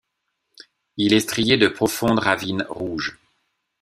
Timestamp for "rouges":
2.71-3.19